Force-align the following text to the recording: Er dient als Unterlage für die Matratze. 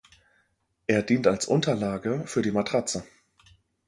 Er 0.87 1.03
dient 1.03 1.27
als 1.27 1.45
Unterlage 1.45 2.23
für 2.25 2.41
die 2.41 2.49
Matratze. 2.49 3.03